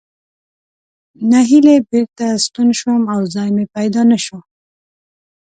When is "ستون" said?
2.45-2.69